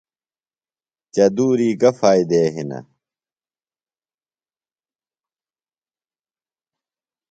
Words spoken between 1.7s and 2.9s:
گہ فائدےۡ ہنِہ؟